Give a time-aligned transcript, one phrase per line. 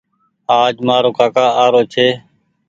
[0.61, 2.07] آج مآرو ڪآڪآ آرو ڇي